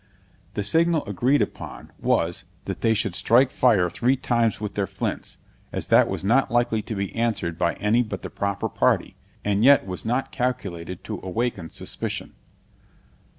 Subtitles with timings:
[0.55, 5.37] The signal agreed upon, was, that they should strike fire three times with their flints,
[5.71, 9.63] as that was not likely to be answered by any but the proper party, and
[9.63, 12.33] yet was not calculated to awaken suspicion.